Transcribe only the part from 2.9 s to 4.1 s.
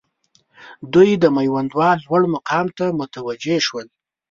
متوجه شول.